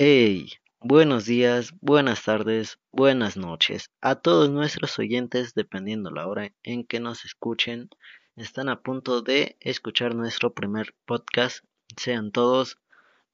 Hey, 0.00 0.52
buenos 0.78 1.24
días, 1.26 1.74
buenas 1.80 2.22
tardes, 2.22 2.78
buenas 2.92 3.36
noches 3.36 3.90
a 4.00 4.14
todos 4.14 4.48
nuestros 4.48 4.96
oyentes, 5.00 5.54
dependiendo 5.54 6.12
la 6.12 6.28
hora 6.28 6.52
en 6.62 6.84
que 6.84 7.00
nos 7.00 7.24
escuchen. 7.24 7.90
Están 8.36 8.68
a 8.68 8.80
punto 8.80 9.22
de 9.22 9.56
escuchar 9.58 10.14
nuestro 10.14 10.54
primer 10.54 10.94
podcast. 11.04 11.64
Sean 11.96 12.30
todos 12.30 12.78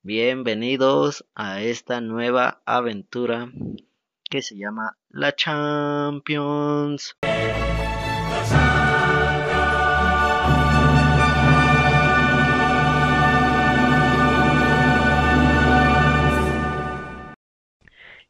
bienvenidos 0.01 1.27
a 1.35 1.61
esta 1.61 2.01
nueva 2.01 2.63
aventura 2.65 3.53
que 4.31 4.41
se 4.41 4.57
llama 4.57 4.97
La 5.11 5.37
Champions. 5.37 7.15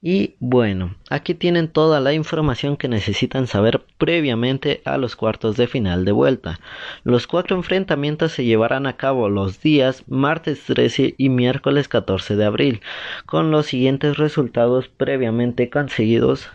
Y 0.07 0.35
bueno, 0.39 0.97
aquí 1.09 1.33
tienen 1.33 1.69
toda 1.69 1.99
la 1.99 2.13
información 2.13 2.77
que 2.77 2.89
necesitan 2.89 3.47
saber 3.47 3.87
previamente 3.97 4.83
a 4.85 4.99
los 4.99 5.17
cuartos 5.17 5.57
de 5.57 5.67
final 5.67 6.05
de 6.05 6.13
vuelta. 6.13 6.61
Los 7.05 7.27
cuatro 7.27 7.57
enfrentamientos 7.57 8.33
se 8.33 8.45
llevarán 8.45 8.87
a 8.87 8.99
cabo 8.99 9.31
los 9.31 9.63
días 9.63 10.05
martes 10.07 10.63
13 10.67 11.15
y 11.17 11.31
miércoles 11.31 11.89
14 11.89 12.37
de 12.37 12.45
abril, 12.45 12.83
con 13.25 13.51
los 13.51 13.65
siguientes 13.65 14.19
resultados 14.19 14.89
previamente 14.89 15.71
conseguidos, 15.71 16.51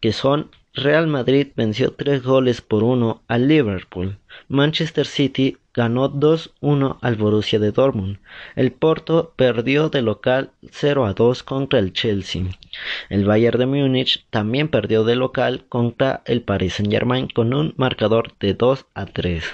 que 0.00 0.12
son 0.14 0.50
Real 0.72 1.06
Madrid 1.06 1.48
venció 1.56 1.92
tres 1.92 2.22
goles 2.22 2.62
por 2.62 2.82
uno 2.82 3.22
al 3.28 3.46
Liverpool. 3.46 4.16
Manchester 4.48 5.04
City 5.04 5.58
ganó 5.74 6.10
2-1 6.10 6.98
al 7.00 7.16
Borussia 7.16 7.58
de 7.58 7.72
Dortmund. 7.72 8.18
El 8.56 8.72
Porto 8.72 9.32
perdió 9.36 9.88
de 9.88 10.02
local 10.02 10.50
0 10.70 11.12
2 11.14 11.42
contra 11.42 11.78
el 11.78 11.92
Chelsea. 11.92 12.44
El 13.08 13.24
Bayern 13.24 13.58
de 13.58 13.66
Múnich 13.66 14.26
también 14.30 14.68
perdió 14.68 15.04
de 15.04 15.16
local 15.16 15.64
contra 15.68 16.22
el 16.24 16.42
Paris 16.42 16.74
Saint-Germain 16.74 17.28
con 17.28 17.54
un 17.54 17.74
marcador 17.76 18.32
de 18.38 18.54
2 18.54 18.86
a 18.94 19.06
3. 19.06 19.44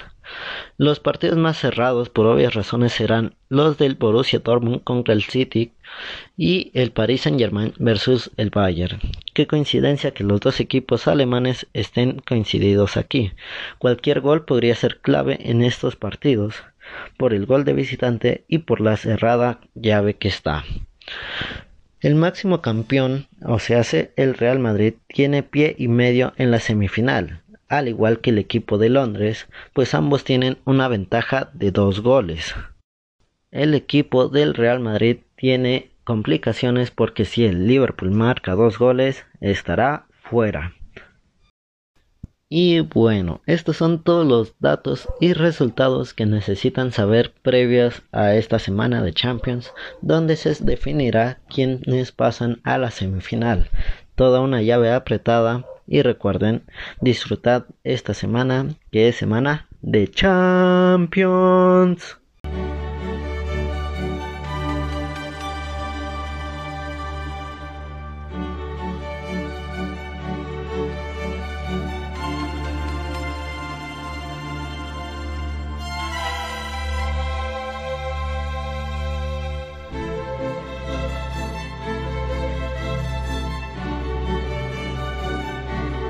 Los 0.79 1.01
partidos 1.01 1.39
más 1.39 1.59
cerrados 1.59 2.09
por 2.09 2.27
obvias 2.27 2.55
razones 2.55 2.93
serán 2.93 3.35
los 3.49 3.79
del 3.79 3.95
Borussia 3.95 4.41
Dortmund 4.41 4.83
contra 4.83 5.15
el 5.15 5.23
City 5.23 5.73
y 6.37 6.71
el 6.75 6.93
Paris 6.93 7.23
Saint-Germain 7.23 7.73
versus 7.79 8.31
el 8.37 8.51
Bayern. 8.51 9.01
Qué 9.35 9.47
coincidencia 9.47 10.13
que 10.13 10.25
los 10.25 10.41
dos 10.41 10.61
equipos 10.61 11.09
alemanes 11.09 11.67
estén 11.73 12.19
coincididos 12.21 12.97
aquí. 12.97 13.33
Cualquier 13.79 14.21
gol 14.21 14.45
podría 14.45 14.75
ser 14.75 14.99
clave 15.01 15.39
en 15.41 15.63
estos 15.63 15.97
partidos 15.97 16.63
por 17.17 17.33
el 17.33 17.47
gol 17.47 17.65
de 17.65 17.73
visitante 17.73 18.45
y 18.49 18.59
por 18.59 18.81
la 18.81 18.97
cerrada 18.97 19.61
llave 19.75 20.15
que 20.15 20.29
está. 20.29 20.65
El 22.01 22.15
máximo 22.15 22.61
campeón, 22.61 23.27
o 23.45 23.59
sea, 23.59 23.83
el 24.17 24.35
Real 24.35 24.59
Madrid, 24.59 24.95
tiene 25.09 25.43
pie 25.43 25.75
y 25.79 25.89
medio 25.89 26.35
en 26.37 26.51
la 26.51 26.61
semifinal 26.61 27.41
al 27.69 27.89
igual 27.89 28.20
que 28.20 28.31
el 28.31 28.39
equipo 28.39 28.78
de 28.78 28.89
Londres, 28.89 29.48
pues 29.72 29.95
ambos 29.95 30.25
tienen 30.25 30.59
una 30.64 30.89
ventaja 30.89 31.50
de 31.53 31.70
dos 31.70 32.00
goles. 32.00 32.55
El 33.51 33.74
equipo 33.74 34.29
del 34.29 34.55
Real 34.55 34.80
Madrid 34.80 35.18
tiene 35.36 35.91
complicaciones 36.05 36.91
porque 36.91 37.24
si 37.24 37.45
el 37.45 37.67
Liverpool 37.67 38.11
marca 38.11 38.55
dos 38.55 38.79
goles 38.79 39.24
estará 39.41 40.07
fuera. 40.11 40.74
Y 42.48 42.79
bueno, 42.79 43.41
estos 43.46 43.77
son 43.79 44.05
todos 44.05 44.24
los 44.24 44.55
datos 44.61 45.08
y 45.20 45.33
resultados 45.33 46.14
que 46.14 46.27
necesitan 46.27 46.92
saber 46.92 47.35
previos 47.42 48.02
a 48.12 48.36
esta 48.36 48.61
semana 48.61 49.02
de 49.02 49.12
Champions, 49.12 49.73
donde 50.01 50.36
se 50.36 50.55
definirá 50.64 51.41
quiénes 51.48 52.12
pasan 52.12 52.61
a 52.62 52.79
la 52.79 52.92
semifinal. 52.92 53.68
Toda 54.14 54.41
una 54.41 54.62
llave 54.62 54.92
apretada 54.92 55.67
y 55.86 56.02
recuerden, 56.02 56.64
disfrutad 57.01 57.67
esta 57.85 58.14
semana 58.14 58.74
que 58.91 59.08
es 59.08 59.17
semana 59.17 59.69
de 59.83 60.08
Champions. 60.08 61.07